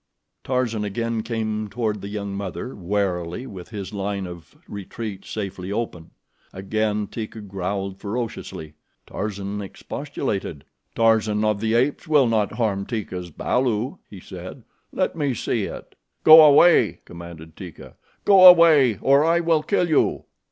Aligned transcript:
Tarzan 0.43 0.83
again 0.83 1.21
came 1.21 1.67
toward 1.67 2.01
the 2.01 2.07
young 2.07 2.33
mother 2.33 2.73
warily 2.75 3.43
and 3.43 3.53
with 3.53 3.69
his 3.69 3.93
line 3.93 4.25
of 4.25 4.55
retreat 4.67 5.25
safely 5.25 5.71
open. 5.71 6.09
Again 6.51 7.05
Teeka 7.05 7.41
growled 7.41 7.99
ferociously. 7.99 8.73
Tarzan 9.05 9.61
expostulated. 9.61 10.65
"Tarzan 10.95 11.45
of 11.45 11.61
the 11.61 11.75
Apes 11.75 12.07
will 12.07 12.25
not 12.25 12.53
harm 12.53 12.87
Teeka's 12.87 13.29
balu," 13.29 13.99
he 14.09 14.19
said. 14.19 14.63
"Let 14.91 15.15
me 15.15 15.35
see 15.35 15.65
it." 15.65 15.93
"Go 16.23 16.43
away!" 16.45 17.01
commanded 17.05 17.55
Teeka. 17.55 17.93
"Go 18.25 18.47
away, 18.47 18.97
or 19.03 19.23
I 19.23 19.39
will 19.39 19.61
kill 19.61 19.87
you." 19.87 20.25